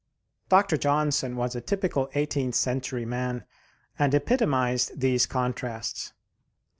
[0.49, 0.77] Dr.
[0.77, 3.43] Johnson was a typical eighteenth century man,
[3.99, 6.11] and epitomized these contrasts.